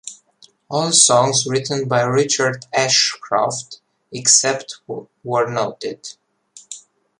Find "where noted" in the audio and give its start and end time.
4.87-6.07